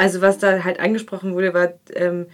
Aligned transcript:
also 0.00 0.22
was 0.22 0.38
da 0.38 0.64
halt 0.64 0.80
angesprochen 0.80 1.34
wurde, 1.34 1.52
war, 1.52 1.74
ähm, 1.94 2.26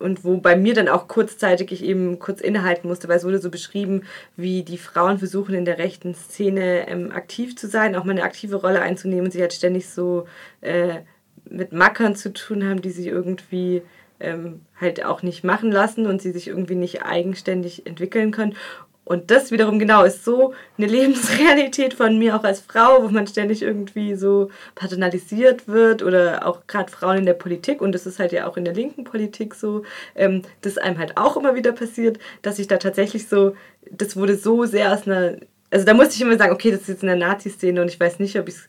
und 0.00 0.24
wo 0.24 0.38
bei 0.38 0.56
mir 0.56 0.72
dann 0.72 0.88
auch 0.88 1.06
kurzzeitig 1.06 1.70
ich 1.70 1.84
eben 1.84 2.18
kurz 2.18 2.40
innehalten 2.40 2.88
musste, 2.88 3.08
weil 3.08 3.18
es 3.18 3.24
wurde 3.24 3.38
so 3.38 3.50
beschrieben, 3.50 4.04
wie 4.36 4.62
die 4.62 4.78
Frauen 4.78 5.18
versuchen 5.18 5.54
in 5.54 5.66
der 5.66 5.76
rechten 5.76 6.14
Szene 6.14 6.88
ähm, 6.88 7.12
aktiv 7.12 7.56
zu 7.56 7.68
sein, 7.68 7.94
auch 7.94 8.04
mal 8.04 8.12
eine 8.12 8.22
aktive 8.22 8.56
Rolle 8.56 8.80
einzunehmen 8.80 9.26
und 9.26 9.32
sie 9.32 9.42
halt 9.42 9.52
ständig 9.52 9.90
so 9.90 10.26
äh, 10.62 11.00
mit 11.44 11.74
Mackern 11.74 12.16
zu 12.16 12.32
tun 12.32 12.66
haben, 12.66 12.80
die 12.80 12.90
sie 12.90 13.06
irgendwie 13.06 13.82
ähm, 14.18 14.62
halt 14.80 15.04
auch 15.04 15.22
nicht 15.22 15.44
machen 15.44 15.70
lassen 15.70 16.06
und 16.06 16.22
sie 16.22 16.32
sich 16.32 16.48
irgendwie 16.48 16.76
nicht 16.76 17.02
eigenständig 17.02 17.86
entwickeln 17.86 18.30
können. 18.30 18.56
Und 19.04 19.32
das 19.32 19.50
wiederum 19.50 19.78
genau 19.78 20.04
ist 20.04 20.24
so 20.24 20.54
eine 20.78 20.86
Lebensrealität 20.92 21.94
von 21.94 22.18
mir 22.18 22.36
auch 22.36 22.44
als 22.44 22.60
Frau, 22.60 23.02
wo 23.02 23.08
man 23.08 23.26
ständig 23.26 23.62
irgendwie 23.62 24.14
so 24.14 24.50
paternalisiert 24.74 25.66
wird 25.66 26.02
oder 26.02 26.46
auch 26.46 26.66
gerade 26.66 26.90
Frauen 26.90 27.18
in 27.18 27.26
der 27.26 27.34
Politik 27.34 27.80
und 27.80 27.92
das 27.92 28.06
ist 28.06 28.18
halt 28.18 28.32
ja 28.32 28.46
auch 28.46 28.56
in 28.56 28.64
der 28.64 28.74
linken 28.74 29.04
Politik 29.04 29.54
so, 29.54 29.82
ähm, 30.14 30.42
das 30.60 30.78
einem 30.78 30.98
halt 30.98 31.16
auch 31.16 31.36
immer 31.36 31.54
wieder 31.54 31.72
passiert, 31.72 32.18
dass 32.42 32.58
ich 32.58 32.68
da 32.68 32.76
tatsächlich 32.76 33.28
so, 33.28 33.56
das 33.90 34.16
wurde 34.16 34.36
so 34.36 34.64
sehr 34.66 34.92
aus 34.92 35.06
einer, 35.06 35.36
also 35.70 35.84
da 35.84 35.94
musste 35.94 36.14
ich 36.14 36.20
immer 36.20 36.38
sagen, 36.38 36.52
okay, 36.52 36.70
das 36.70 36.82
ist 36.82 36.88
jetzt 36.88 37.02
in 37.02 37.08
der 37.08 37.16
Nazi-Szene 37.16 37.80
und 37.82 37.88
ich 37.88 37.98
weiß 37.98 38.20
nicht, 38.20 38.38
ob 38.38 38.46
ich 38.48 38.54
es 38.54 38.68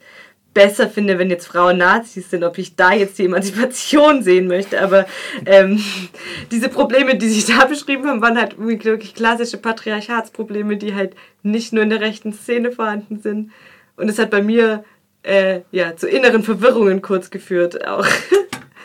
besser 0.53 0.88
finde, 0.88 1.17
wenn 1.17 1.30
jetzt 1.30 1.48
Frauen 1.48 1.77
Nazis 1.77 2.30
sind, 2.30 2.43
ob 2.43 2.57
ich 2.57 2.75
da 2.75 2.94
jetzt 2.94 3.17
die 3.17 3.25
Emanzipation 3.25 4.23
sehen 4.23 4.48
möchte. 4.48 4.81
Aber 4.81 5.05
ähm, 5.45 5.84
diese 6.52 6.70
Probleme, 6.70 7.16
die 7.16 7.30
sich 7.30 7.45
da 7.45 7.66
beschrieben 7.70 8.07
haben, 8.07 8.21
waren 8.21 8.38
halt 8.38 8.58
wirklich 8.58 9.16
klassische 9.16 9.58
Patriarchatsprobleme, 9.58 10.77
die 10.77 10.95
halt 10.95 11.16
nicht 11.41 11.73
nur 11.73 11.84
in 11.84 11.89
der 11.89 12.02
rechten 12.02 12.34
Szene 12.34 12.71
vorhanden 12.71 13.20
sind. 13.20 13.52
Und 13.95 14.09
es 14.09 14.20
hat 14.20 14.30
bei 14.30 14.41
mir 14.41 14.84
äh, 15.23 15.61
ja, 15.71 15.95
zu 15.95 16.08
inneren 16.08 16.44
Verwirrungen 16.44 17.02
kurz 17.02 17.30
geführt. 17.30 17.85
Auch 17.88 18.05
ja. 18.05 18.13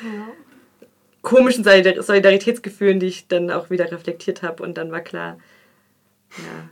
komischen 1.23 1.65
Solidaritätsgefühlen, 1.65 3.01
die 3.01 3.07
ich 3.07 3.29
dann 3.29 3.51
auch 3.51 3.71
wieder 3.71 3.91
reflektiert 3.91 4.43
habe. 4.43 4.63
Und 4.63 4.79
dann 4.79 4.91
war 4.91 5.01
klar, 5.01 5.39
ja, 6.37 6.69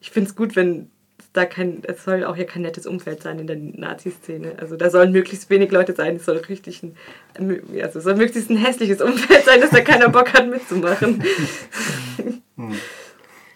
ich 0.00 0.10
finde 0.10 0.28
es 0.28 0.36
gut, 0.36 0.56
wenn 0.56 0.90
da 1.38 1.46
kein, 1.46 1.82
es 1.84 2.04
soll 2.04 2.24
auch 2.24 2.36
ja 2.36 2.44
kein 2.44 2.62
nettes 2.62 2.86
Umfeld 2.86 3.22
sein 3.22 3.38
in 3.38 3.46
der 3.46 3.56
Nazi-Szene. 3.56 4.56
Also 4.60 4.76
da 4.76 4.90
sollen 4.90 5.12
möglichst 5.12 5.48
wenig 5.48 5.70
Leute 5.70 5.94
sein, 5.94 6.16
es 6.16 6.24
soll 6.24 6.38
richtig 6.38 6.82
ein, 6.82 6.96
also 7.80 8.00
soll 8.00 8.16
möglichst 8.16 8.50
ein 8.50 8.56
hässliches 8.56 9.00
Umfeld 9.00 9.44
sein, 9.44 9.60
dass 9.60 9.70
da 9.70 9.80
keiner 9.80 10.08
Bock 10.08 10.32
hat 10.34 10.48
mitzumachen. 10.48 11.22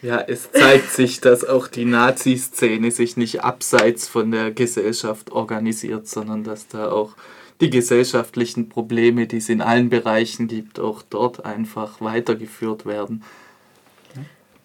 Ja, 0.00 0.20
es 0.20 0.50
zeigt 0.50 0.90
sich, 0.90 1.20
dass 1.20 1.44
auch 1.44 1.68
die 1.68 1.84
Nazi-Szene 1.84 2.90
sich 2.90 3.16
nicht 3.16 3.44
abseits 3.44 4.08
von 4.08 4.32
der 4.32 4.50
Gesellschaft 4.50 5.30
organisiert, 5.30 6.08
sondern 6.08 6.42
dass 6.42 6.66
da 6.66 6.90
auch 6.90 7.14
die 7.60 7.70
gesellschaftlichen 7.70 8.68
Probleme, 8.68 9.28
die 9.28 9.36
es 9.36 9.48
in 9.48 9.60
allen 9.60 9.90
Bereichen 9.90 10.48
gibt, 10.48 10.80
auch 10.80 11.02
dort 11.08 11.44
einfach 11.44 12.00
weitergeführt 12.00 12.84
werden. 12.84 13.22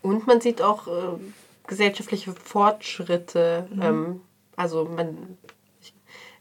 Und 0.01 0.25
man 0.25 0.41
sieht 0.41 0.63
auch 0.63 0.87
äh, 0.87 1.19
gesellschaftliche 1.67 2.33
Fortschritte. 2.33 3.67
Mhm. 3.69 3.81
Ähm, 3.81 4.21
also 4.55 4.85
man 4.85 5.37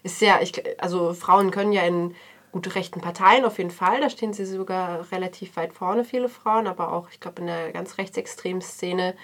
ist 0.02 0.20
ja, 0.20 0.40
ich, 0.40 0.62
also 0.80 1.14
Frauen 1.14 1.50
können 1.50 1.72
ja 1.72 1.82
in 1.82 2.14
gut 2.52 2.74
rechten 2.74 3.00
Parteien 3.00 3.44
auf 3.44 3.58
jeden 3.58 3.70
Fall, 3.70 4.00
da 4.00 4.08
stehen 4.08 4.32
sie 4.32 4.46
sogar 4.46 5.10
relativ 5.12 5.56
weit 5.56 5.74
vorne, 5.74 6.04
viele 6.04 6.28
Frauen, 6.28 6.66
aber 6.66 6.92
auch, 6.92 7.10
ich 7.10 7.20
glaube, 7.20 7.42
in 7.42 7.48
der 7.48 7.70
ganz 7.72 7.98
rechtsextremen 7.98 8.62
Szene 8.62 9.14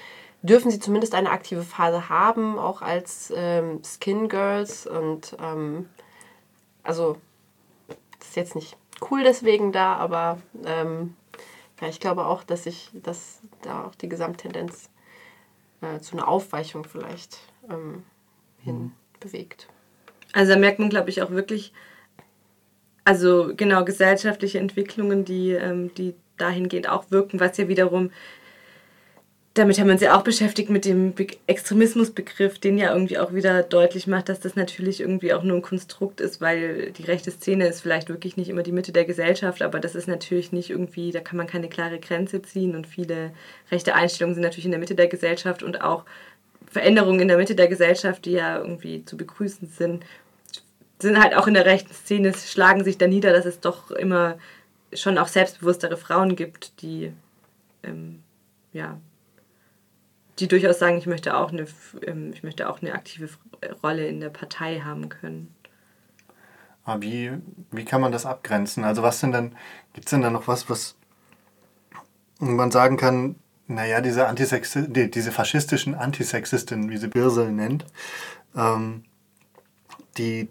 dürfen 0.42 0.70
sie 0.70 0.80
zumindest 0.80 1.14
eine 1.14 1.30
aktive 1.30 1.62
Phase 1.62 2.10
haben, 2.10 2.58
auch 2.58 2.82
als 2.82 3.32
ähm, 3.34 3.80
Skin 3.84 4.28
Girls 4.28 4.86
und 4.86 5.36
ähm, 5.40 5.88
also 6.82 7.16
das 8.18 8.28
ist 8.28 8.36
jetzt 8.36 8.54
nicht 8.54 8.76
cool 9.10 9.22
deswegen 9.22 9.72
da, 9.72 9.94
aber 9.96 10.38
ähm, 10.66 11.16
ja, 11.80 11.88
ich 11.88 12.00
glaube 12.00 12.26
auch, 12.26 12.42
dass 12.42 12.64
sich 12.64 12.90
dass 12.92 13.40
da 13.62 13.84
auch 13.84 13.94
die 13.94 14.08
Gesamttendenz 14.08 14.90
äh, 15.82 16.00
zu 16.00 16.16
einer 16.16 16.28
Aufweichung 16.28 16.84
vielleicht 16.84 17.38
ähm, 17.68 18.04
hin 18.58 18.78
mhm. 18.78 18.92
bewegt. 19.20 19.68
Also 20.32 20.52
da 20.54 20.58
merkt 20.58 20.78
man, 20.78 20.88
glaube 20.88 21.10
ich, 21.10 21.22
auch 21.22 21.30
wirklich, 21.30 21.72
also 23.04 23.52
genau, 23.54 23.84
gesellschaftliche 23.84 24.58
Entwicklungen, 24.58 25.24
die, 25.24 25.50
ähm, 25.50 25.92
die 25.94 26.14
dahingehend 26.38 26.88
auch 26.88 27.10
wirken, 27.10 27.40
was 27.40 27.56
ja 27.58 27.68
wiederum 27.68 28.10
damit 29.54 29.78
haben 29.78 29.86
wir 29.86 29.92
uns 29.92 30.00
ja 30.00 30.16
auch 30.16 30.22
beschäftigt 30.22 30.70
mit 30.70 30.86
dem 30.86 31.12
Be 31.12 31.26
Extremismusbegriff, 31.46 32.58
den 32.58 32.78
ja 32.78 32.92
irgendwie 32.92 33.18
auch 33.18 33.34
wieder 33.34 33.62
deutlich 33.62 34.06
macht, 34.06 34.30
dass 34.30 34.40
das 34.40 34.56
natürlich 34.56 35.00
irgendwie 35.00 35.34
auch 35.34 35.42
nur 35.42 35.56
ein 35.56 35.62
Konstrukt 35.62 36.22
ist, 36.22 36.40
weil 36.40 36.92
die 36.92 37.04
rechte 37.04 37.30
Szene 37.30 37.66
ist 37.66 37.82
vielleicht 37.82 38.08
wirklich 38.08 38.38
nicht 38.38 38.48
immer 38.48 38.62
die 38.62 38.72
Mitte 38.72 38.92
der 38.92 39.04
Gesellschaft, 39.04 39.60
aber 39.60 39.78
das 39.78 39.94
ist 39.94 40.08
natürlich 40.08 40.52
nicht 40.52 40.70
irgendwie, 40.70 41.10
da 41.10 41.20
kann 41.20 41.36
man 41.36 41.46
keine 41.46 41.68
klare 41.68 41.98
Grenze 41.98 42.40
ziehen 42.40 42.74
und 42.74 42.86
viele 42.86 43.32
rechte 43.70 43.94
Einstellungen 43.94 44.34
sind 44.34 44.42
natürlich 44.42 44.64
in 44.64 44.70
der 44.70 44.80
Mitte 44.80 44.94
der 44.94 45.08
Gesellschaft 45.08 45.62
und 45.62 45.82
auch 45.82 46.04
Veränderungen 46.70 47.20
in 47.20 47.28
der 47.28 47.36
Mitte 47.36 47.54
der 47.54 47.68
Gesellschaft, 47.68 48.24
die 48.24 48.32
ja 48.32 48.56
irgendwie 48.56 49.04
zu 49.04 49.18
begrüßen 49.18 49.68
sind, 49.68 50.06
sind 50.98 51.22
halt 51.22 51.36
auch 51.36 51.46
in 51.46 51.54
der 51.54 51.66
rechten 51.66 51.92
Szene, 51.92 52.32
schlagen 52.32 52.84
sich 52.84 52.96
da 52.96 53.06
nieder, 53.06 53.32
dass 53.32 53.44
es 53.44 53.60
doch 53.60 53.90
immer 53.90 54.38
schon 54.94 55.18
auch 55.18 55.28
selbstbewusstere 55.28 55.98
Frauen 55.98 56.36
gibt, 56.36 56.80
die 56.80 57.12
ähm, 57.82 58.22
ja, 58.72 58.98
die 60.38 60.48
durchaus 60.48 60.78
sagen, 60.78 60.98
ich 60.98 61.06
möchte 61.06 61.36
auch 61.36 61.52
eine, 61.52 61.66
ähm, 62.06 62.32
ich 62.32 62.42
möchte 62.42 62.68
auch 62.68 62.80
eine 62.80 62.94
aktive 62.94 63.28
Rolle 63.82 64.06
in 64.06 64.20
der 64.20 64.30
Partei 64.30 64.80
haben 64.80 65.08
können. 65.08 65.54
Aber 66.84 67.02
wie, 67.02 67.32
wie 67.70 67.84
kann 67.84 68.00
man 68.00 68.12
das 68.12 68.26
abgrenzen? 68.26 68.84
Also 68.84 69.02
was 69.02 69.20
sind 69.20 69.32
denn, 69.32 69.54
gibt 69.92 70.06
es 70.06 70.10
denn 70.10 70.22
da 70.22 70.30
noch 70.30 70.48
was, 70.48 70.68
was 70.68 70.96
man 72.38 72.70
sagen 72.70 72.96
kann, 72.96 73.36
naja, 73.68 74.00
diese, 74.00 74.28
die, 74.88 75.10
diese 75.10 75.32
faschistischen 75.32 75.94
Antisexisten, 75.94 76.90
wie 76.90 76.96
sie 76.96 77.08
Birsel 77.08 77.52
nennt, 77.52 77.86
ähm, 78.56 79.04
die 80.18 80.48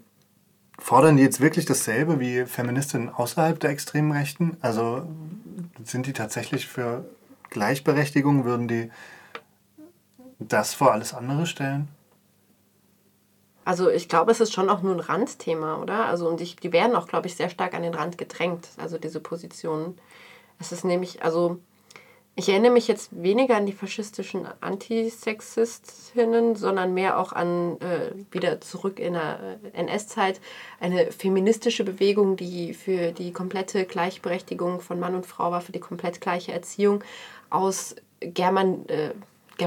fordern 0.78 1.16
die 1.16 1.22
jetzt 1.22 1.40
wirklich 1.40 1.66
dasselbe 1.66 2.18
wie 2.18 2.46
Feministinnen 2.46 3.10
außerhalb 3.10 3.60
der 3.60 3.70
extremen 3.70 4.12
Rechten? 4.12 4.56
Also 4.60 5.06
sind 5.84 6.06
die 6.06 6.12
tatsächlich 6.12 6.66
für 6.66 7.04
Gleichberechtigung? 7.50 8.44
Würden 8.44 8.66
die 8.66 8.90
das 10.48 10.74
vor 10.74 10.92
alles 10.92 11.14
andere 11.14 11.46
stellen? 11.46 11.88
Also 13.64 13.88
ich 13.88 14.08
glaube, 14.08 14.32
es 14.32 14.40
ist 14.40 14.52
schon 14.52 14.68
auch 14.68 14.82
nur 14.82 14.94
ein 14.94 15.00
Randthema, 15.00 15.80
oder? 15.80 16.06
Also 16.06 16.28
und 16.28 16.40
ich, 16.40 16.56
die 16.56 16.72
werden 16.72 16.96
auch, 16.96 17.06
glaube 17.06 17.28
ich, 17.28 17.36
sehr 17.36 17.48
stark 17.48 17.74
an 17.74 17.82
den 17.82 17.94
Rand 17.94 18.18
gedrängt, 18.18 18.68
also 18.76 18.98
diese 18.98 19.20
Positionen. 19.20 19.98
Es 20.58 20.72
ist 20.72 20.84
nämlich, 20.84 21.22
also 21.22 21.60
ich 22.34 22.48
erinnere 22.48 22.72
mich 22.72 22.88
jetzt 22.88 23.10
weniger 23.22 23.56
an 23.56 23.66
die 23.66 23.72
faschistischen 23.72 24.48
Antisexistinnen, 24.60 26.56
sondern 26.56 26.94
mehr 26.94 27.18
auch 27.18 27.32
an, 27.32 27.78
äh, 27.80 28.12
wieder 28.30 28.60
zurück 28.62 28.98
in 28.98 29.12
der 29.12 29.58
äh, 29.74 29.78
NS-Zeit, 29.78 30.40
eine 30.80 31.12
feministische 31.12 31.84
Bewegung, 31.84 32.36
die 32.36 32.72
für 32.72 33.12
die 33.12 33.32
komplette 33.32 33.84
Gleichberechtigung 33.84 34.80
von 34.80 34.98
Mann 34.98 35.14
und 35.14 35.26
Frau 35.26 35.50
war, 35.50 35.60
für 35.60 35.72
die 35.72 35.80
komplett 35.80 36.22
gleiche 36.22 36.52
Erziehung 36.52 37.04
aus 37.50 37.96
German, 38.20 38.88
äh, 38.88 39.10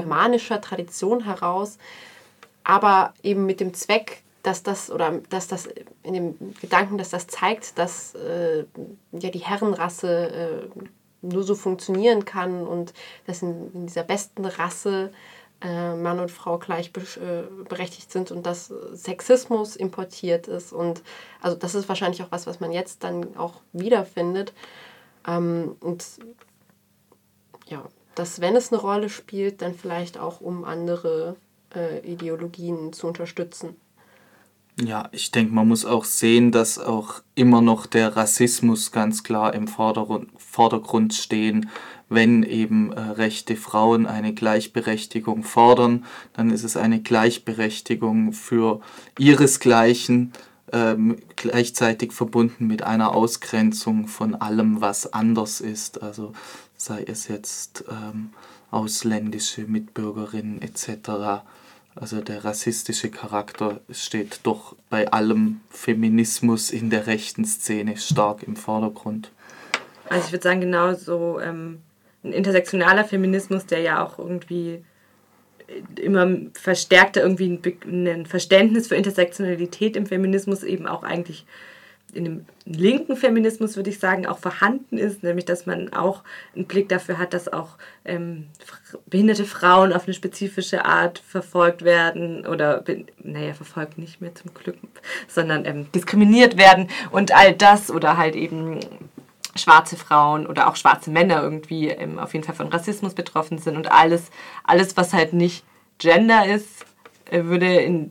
germanischer 0.00 0.60
Tradition 0.60 1.24
heraus, 1.24 1.78
aber 2.64 3.14
eben 3.22 3.46
mit 3.46 3.60
dem 3.60 3.74
Zweck, 3.74 4.22
dass 4.42 4.62
das 4.62 4.90
oder 4.90 5.20
dass 5.30 5.48
das 5.48 5.68
in 6.02 6.14
dem 6.14 6.54
Gedanken, 6.60 6.98
dass 6.98 7.10
das 7.10 7.26
zeigt, 7.26 7.78
dass 7.78 8.14
äh, 8.14 8.64
ja 9.12 9.30
die 9.30 9.40
Herrenrasse 9.40 10.68
äh, 10.74 10.80
nur 11.22 11.42
so 11.42 11.54
funktionieren 11.54 12.24
kann 12.24 12.66
und 12.66 12.92
dass 13.26 13.42
in, 13.42 13.72
in 13.72 13.86
dieser 13.86 14.04
besten 14.04 14.44
Rasse 14.44 15.10
äh, 15.62 15.94
Mann 15.94 16.20
und 16.20 16.30
Frau 16.30 16.58
gleichberechtigt 16.58 18.08
äh, 18.08 18.12
sind 18.12 18.30
und 18.30 18.46
dass 18.46 18.72
Sexismus 18.92 19.74
importiert 19.74 20.48
ist 20.48 20.72
und 20.72 21.02
also 21.40 21.56
das 21.56 21.74
ist 21.74 21.88
wahrscheinlich 21.88 22.22
auch 22.22 22.30
was, 22.30 22.46
was 22.46 22.60
man 22.60 22.72
jetzt 22.72 23.02
dann 23.04 23.36
auch 23.36 23.62
wiederfindet. 23.72 24.52
Ähm, 25.26 25.76
und 25.80 26.04
ja 27.66 27.82
dass 28.16 28.40
wenn 28.40 28.56
es 28.56 28.72
eine 28.72 28.80
Rolle 28.80 29.08
spielt, 29.08 29.62
dann 29.62 29.74
vielleicht 29.74 30.18
auch 30.18 30.40
um 30.40 30.64
andere 30.64 31.36
äh, 31.74 32.00
Ideologien 32.00 32.92
zu 32.92 33.06
unterstützen. 33.06 33.76
Ja, 34.78 35.08
ich 35.12 35.30
denke, 35.30 35.54
man 35.54 35.68
muss 35.68 35.86
auch 35.86 36.04
sehen, 36.04 36.52
dass 36.52 36.78
auch 36.78 37.22
immer 37.34 37.62
noch 37.62 37.86
der 37.86 38.14
Rassismus 38.14 38.92
ganz 38.92 39.22
klar 39.22 39.54
im 39.54 39.68
Vordergrund 39.68 41.14
stehen. 41.14 41.70
Wenn 42.10 42.42
eben 42.42 42.92
äh, 42.92 43.00
rechte 43.00 43.56
Frauen 43.56 44.06
eine 44.06 44.34
Gleichberechtigung 44.34 45.44
fordern, 45.44 46.04
dann 46.34 46.50
ist 46.50 46.62
es 46.62 46.76
eine 46.76 47.00
Gleichberechtigung 47.00 48.32
für 48.32 48.80
ihresgleichen, 49.18 50.32
äh, 50.72 50.96
gleichzeitig 51.36 52.12
verbunden 52.12 52.66
mit 52.66 52.82
einer 52.82 53.14
Ausgrenzung 53.14 54.08
von 54.08 54.34
allem, 54.34 54.80
was 54.80 55.12
anders 55.12 55.60
ist. 55.60 56.02
Also 56.02 56.32
sei 56.76 57.04
es 57.06 57.28
jetzt 57.28 57.84
ähm, 57.90 58.30
ausländische 58.70 59.62
Mitbürgerinnen 59.62 60.60
etc. 60.62 61.44
Also 61.94 62.20
der 62.20 62.44
rassistische 62.44 63.10
Charakter 63.10 63.80
steht 63.90 64.40
doch 64.42 64.76
bei 64.90 65.10
allem 65.10 65.60
Feminismus 65.70 66.70
in 66.70 66.90
der 66.90 67.06
rechten 67.06 67.44
Szene 67.44 67.96
stark 67.96 68.42
im 68.42 68.56
Vordergrund. 68.56 69.32
Also 70.08 70.26
ich 70.26 70.32
würde 70.32 70.42
sagen, 70.42 70.60
genau 70.60 70.94
so 70.94 71.40
ähm, 71.40 71.80
ein 72.22 72.32
intersektionaler 72.32 73.04
Feminismus, 73.04 73.66
der 73.66 73.80
ja 73.80 74.04
auch 74.04 74.18
irgendwie 74.18 74.84
immer 76.00 76.36
verstärkter 76.54 77.22
irgendwie 77.22 77.60
ein 77.84 78.26
Verständnis 78.26 78.88
für 78.88 78.96
Intersektionalität 78.96 79.96
im 79.96 80.06
Feminismus 80.06 80.62
eben 80.62 80.86
auch 80.86 81.02
eigentlich 81.02 81.44
in 82.12 82.24
dem 82.24 82.46
linken 82.64 83.16
Feminismus, 83.16 83.76
würde 83.76 83.90
ich 83.90 83.98
sagen, 83.98 84.26
auch 84.26 84.38
vorhanden 84.38 84.96
ist, 84.96 85.22
nämlich 85.22 85.44
dass 85.44 85.66
man 85.66 85.92
auch 85.92 86.22
einen 86.54 86.66
Blick 86.66 86.88
dafür 86.88 87.18
hat, 87.18 87.34
dass 87.34 87.52
auch 87.52 87.76
ähm, 88.04 88.46
behinderte 89.06 89.44
Frauen 89.44 89.92
auf 89.92 90.06
eine 90.06 90.14
spezifische 90.14 90.84
Art 90.84 91.18
verfolgt 91.18 91.82
werden 91.82 92.46
oder, 92.46 92.82
naja, 93.22 93.54
verfolgt 93.54 93.98
nicht 93.98 94.20
mehr 94.20 94.34
zum 94.34 94.54
Glück, 94.54 94.76
sondern 95.28 95.64
ähm, 95.64 95.90
diskriminiert 95.92 96.56
werden. 96.56 96.88
Und 97.10 97.36
all 97.36 97.52
das 97.52 97.90
oder 97.90 98.16
halt 98.16 98.34
eben 98.36 98.80
schwarze 99.58 99.96
Frauen 99.96 100.46
oder 100.46 100.68
auch 100.68 100.76
schwarze 100.76 101.10
Männer 101.10 101.42
irgendwie 101.42 101.88
ähm, 101.88 102.18
auf 102.18 102.32
jeden 102.34 102.44
Fall 102.44 102.54
von 102.54 102.68
Rassismus 102.68 103.14
betroffen 103.14 103.58
sind 103.58 103.76
und 103.76 103.90
alles, 103.90 104.30
alles 104.64 104.96
was 104.96 105.12
halt 105.12 105.32
nicht 105.32 105.64
Gender 105.98 106.46
ist, 106.46 106.84
äh, 107.30 107.44
würde 107.44 107.74
in, 107.76 108.10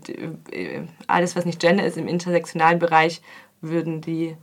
äh, 0.52 0.82
alles, 1.08 1.36
was 1.36 1.46
nicht 1.46 1.60
Gender 1.60 1.86
ist, 1.86 1.98
im 1.98 2.08
intersektionalen 2.08 2.80
Bereich, 2.80 3.22
würden 3.62 4.02
die 4.02 4.36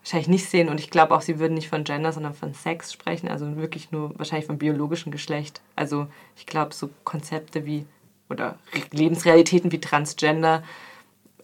wahrscheinlich 0.00 0.28
nicht 0.28 0.46
sehen. 0.48 0.68
Und 0.68 0.80
ich 0.80 0.90
glaube 0.90 1.14
auch, 1.14 1.22
sie 1.22 1.38
würden 1.38 1.54
nicht 1.54 1.68
von 1.68 1.84
Gender, 1.84 2.12
sondern 2.12 2.34
von 2.34 2.54
Sex 2.54 2.92
sprechen. 2.92 3.28
Also 3.28 3.56
wirklich 3.56 3.92
nur 3.92 4.18
wahrscheinlich 4.18 4.46
vom 4.46 4.58
biologischen 4.58 5.12
Geschlecht. 5.12 5.60
Also 5.76 6.06
ich 6.36 6.46
glaube, 6.46 6.74
so 6.74 6.90
Konzepte 7.04 7.66
wie 7.66 7.86
oder 8.28 8.58
Lebensrealitäten 8.92 9.72
wie 9.72 9.80
Transgender 9.80 10.62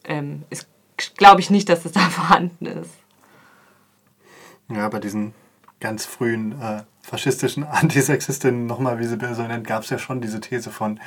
ähm, 0.05 0.45
ist, 0.51 0.69
glaube 1.17 1.41
ich 1.41 1.51
nicht, 1.51 1.69
dass 1.69 1.83
das 1.83 1.93
da 1.93 2.01
vorhanden 2.11 2.67
ist. 2.67 2.93
Ja, 4.69 4.89
bei 4.89 4.99
diesen 4.99 5.33
ganz 5.81 6.05
frühen 6.07 6.61
äh, 6.61 6.83
faschistischen 7.03 7.65
Antisexistinnen, 7.65 8.67
nochmal, 8.67 8.99
wie 8.99 9.05
sie 9.05 9.19
so 9.35 9.43
nennt, 9.43 9.67
gab 9.67 9.83
es 9.83 9.91
ja 9.91 9.99
schon 9.99 10.21
diese 10.21 10.41
These 10.41 10.71
von 10.71 11.01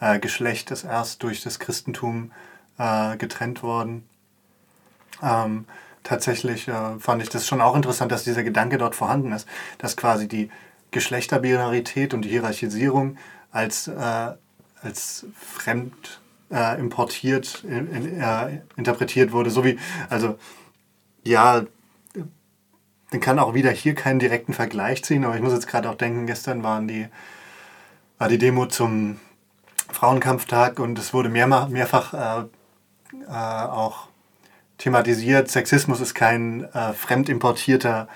äh, 0.00 0.18
Geschlecht 0.18 0.70
ist 0.70 0.84
erst 0.84 1.22
durch 1.22 1.42
das 1.42 1.58
Christentum 1.58 2.32
äh, 2.78 3.16
getrennt 3.16 3.62
worden. 3.62 4.04
Ähm, 5.22 5.66
tatsächlich 6.02 6.66
äh, 6.68 6.98
fand 6.98 7.22
ich 7.22 7.28
das 7.28 7.46
schon 7.46 7.60
auch 7.60 7.76
interessant, 7.76 8.10
dass 8.10 8.24
dieser 8.24 8.42
Gedanke 8.42 8.78
dort 8.78 8.96
vorhanden 8.96 9.32
ist, 9.32 9.46
dass 9.78 9.96
quasi 9.96 10.26
die 10.26 10.50
Geschlechterbinarität 10.90 12.14
und 12.14 12.22
die 12.22 12.30
Hierarchisierung 12.30 13.16
als, 13.52 13.88
äh, 13.88 14.32
als 14.82 15.26
fremd 15.40 16.20
äh, 16.50 16.78
importiert, 16.78 17.64
in, 17.64 17.90
in, 17.92 18.62
interpretiert 18.76 19.32
wurde. 19.32 19.50
So 19.50 19.64
wie, 19.64 19.78
also 20.10 20.38
ja, 21.24 21.64
man 23.14 23.20
kann 23.20 23.38
auch 23.38 23.54
wieder 23.54 23.70
hier 23.70 23.94
keinen 23.94 24.18
direkten 24.18 24.52
Vergleich 24.52 25.04
ziehen, 25.04 25.24
aber 25.24 25.36
ich 25.36 25.40
muss 25.40 25.52
jetzt 25.52 25.68
gerade 25.68 25.88
auch 25.88 25.94
denken, 25.94 26.26
gestern 26.26 26.64
waren 26.64 26.88
die, 26.88 27.06
war 28.18 28.28
die 28.28 28.38
Demo 28.38 28.66
zum 28.66 29.20
Frauenkampftag 29.88 30.80
und 30.80 30.98
es 30.98 31.14
wurde 31.14 31.28
mehr, 31.28 31.46
mehrfach 31.68 32.12
äh, 32.12 32.44
äh, 33.28 33.32
auch 33.32 34.08
thematisiert, 34.78 35.48
Sexismus 35.48 36.00
ist 36.00 36.14
kein 36.14 36.64
äh, 36.74 36.92
fremdimportierter 36.92 38.08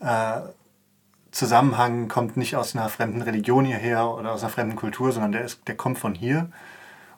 äh, 0.00 0.40
Zusammenhang, 1.30 2.08
kommt 2.08 2.36
nicht 2.36 2.54
aus 2.54 2.76
einer 2.76 2.90
fremden 2.90 3.22
Religion 3.22 3.64
hierher 3.64 4.06
oder 4.10 4.32
aus 4.32 4.42
einer 4.42 4.52
fremden 4.52 4.76
Kultur, 4.76 5.12
sondern 5.12 5.32
der, 5.32 5.46
ist, 5.46 5.66
der 5.66 5.76
kommt 5.76 5.98
von 5.98 6.14
hier. 6.14 6.50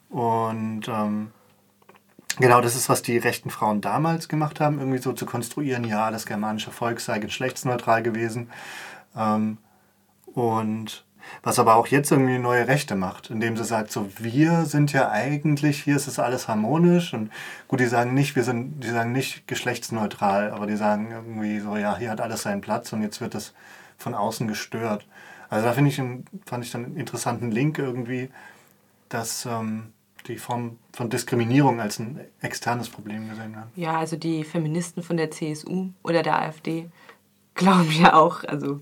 Und 0.08 0.86
ähm, 0.86 1.32
genau 2.38 2.60
das 2.60 2.74
ist, 2.74 2.88
was 2.88 3.02
die 3.02 3.18
rechten 3.18 3.50
Frauen 3.50 3.80
damals 3.80 4.28
gemacht 4.28 4.60
haben, 4.60 4.78
irgendwie 4.78 4.98
so 4.98 5.12
zu 5.12 5.26
konstruieren, 5.26 5.84
ja, 5.84 6.10
das 6.10 6.26
germanische 6.26 6.70
Volk 6.70 7.00
sei 7.00 7.18
geschlechtsneutral 7.18 8.02
gewesen. 8.02 8.50
Ähm, 9.16 9.58
und 10.26 11.04
was 11.42 11.58
aber 11.58 11.76
auch 11.76 11.86
jetzt 11.86 12.10
irgendwie 12.10 12.38
neue 12.38 12.68
Rechte 12.68 12.96
macht, 12.96 13.30
indem 13.30 13.56
sie 13.56 13.64
sagt, 13.64 13.90
so 13.90 14.08
wir 14.18 14.64
sind 14.66 14.92
ja 14.92 15.10
eigentlich, 15.10 15.82
hier 15.82 15.96
ist 15.96 16.06
es 16.06 16.18
alles 16.18 16.48
harmonisch 16.48 17.14
und 17.14 17.30
gut, 17.68 17.80
die 17.80 17.86
sagen 17.86 18.14
nicht, 18.14 18.36
wir 18.36 18.44
sind, 18.44 18.80
die 18.80 18.90
sagen 18.90 19.12
nicht 19.12 19.46
geschlechtsneutral, 19.46 20.50
aber 20.50 20.66
die 20.66 20.76
sagen 20.76 21.10
irgendwie 21.10 21.60
so, 21.60 21.76
ja, 21.76 21.96
hier 21.96 22.10
hat 22.10 22.20
alles 22.20 22.42
seinen 22.42 22.60
Platz 22.60 22.92
und 22.92 23.02
jetzt 23.02 23.20
wird 23.20 23.34
das 23.34 23.54
von 23.96 24.14
außen 24.14 24.48
gestört. 24.48 25.06
Also 25.48 25.66
da 25.66 25.72
finde 25.72 25.90
ich, 25.90 25.96
fand 26.46 26.64
ich 26.64 26.70
dann 26.70 26.84
einen 26.84 26.96
interessanten 26.96 27.50
Link 27.50 27.78
irgendwie, 27.78 28.30
dass 29.08 29.46
ähm, 29.46 29.92
die 30.26 30.38
Form 30.38 30.78
von 30.92 31.10
Diskriminierung 31.10 31.80
als 31.80 31.98
ein 31.98 32.20
externes 32.40 32.88
Problem 32.88 33.28
gesehen 33.28 33.52
werden. 33.52 33.70
Ja, 33.76 33.98
also 33.98 34.16
die 34.16 34.44
Feministen 34.44 35.02
von 35.02 35.16
der 35.16 35.30
CSU 35.30 35.90
oder 36.02 36.22
der 36.22 36.40
AfD 36.40 36.88
glauben 37.54 37.90
ja 37.92 38.14
auch, 38.14 38.44
also 38.44 38.80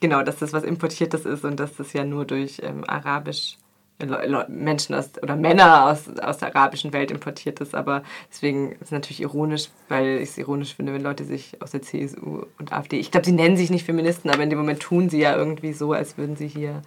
genau, 0.00 0.22
dass 0.22 0.38
das 0.38 0.52
was 0.52 0.64
Importiertes 0.64 1.24
ist 1.24 1.44
und 1.44 1.60
dass 1.60 1.76
das 1.76 1.92
ja 1.92 2.04
nur 2.04 2.24
durch 2.24 2.60
ähm, 2.62 2.84
arabisch 2.86 3.58
äh, 3.98 4.44
Menschen 4.48 4.94
aus, 4.94 5.10
oder 5.22 5.36
Männer 5.36 5.86
aus, 5.86 6.08
aus 6.18 6.38
der 6.38 6.54
arabischen 6.54 6.92
Welt 6.92 7.10
importiert 7.10 7.60
ist. 7.60 7.74
Aber 7.74 8.02
deswegen 8.30 8.72
ist 8.72 8.82
es 8.82 8.90
natürlich 8.90 9.20
ironisch, 9.20 9.70
weil 9.88 10.18
ich 10.18 10.30
es 10.30 10.38
ironisch 10.38 10.74
finde, 10.74 10.92
wenn 10.92 11.02
Leute 11.02 11.24
sich 11.24 11.60
aus 11.62 11.70
der 11.70 11.82
CSU 11.82 12.44
und 12.58 12.72
AfD, 12.72 12.98
ich 12.98 13.10
glaube, 13.10 13.26
sie 13.26 13.32
nennen 13.32 13.56
sich 13.56 13.70
nicht 13.70 13.86
Feministen, 13.86 14.30
aber 14.30 14.42
in 14.42 14.50
dem 14.50 14.58
Moment 14.58 14.80
tun 14.80 15.08
sie 15.08 15.20
ja 15.20 15.36
irgendwie 15.36 15.72
so, 15.72 15.92
als 15.92 16.18
würden 16.18 16.36
sie 16.36 16.48
hier 16.48 16.82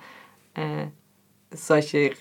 äh, 0.55 0.87
solche 1.51 2.11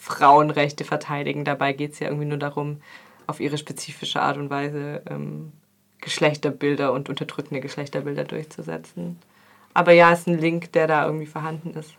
Frauenrechte 0.00 0.84
verteidigen. 0.84 1.44
Dabei 1.44 1.74
geht 1.74 1.92
es 1.92 1.98
ja 2.00 2.08
irgendwie 2.08 2.26
nur 2.26 2.38
darum, 2.38 2.80
auf 3.26 3.38
ihre 3.38 3.58
spezifische 3.58 4.22
Art 4.22 4.38
und 4.38 4.48
Weise 4.48 5.02
ähm, 5.08 5.52
Geschlechterbilder 6.00 6.92
und 6.92 7.10
unterdrückende 7.10 7.60
Geschlechterbilder 7.60 8.24
durchzusetzen. 8.24 9.18
Aber 9.74 9.92
ja, 9.92 10.12
ist 10.12 10.26
ein 10.26 10.38
Link, 10.38 10.72
der 10.72 10.86
da 10.86 11.04
irgendwie 11.04 11.26
vorhanden 11.26 11.74
ist. 11.74 11.94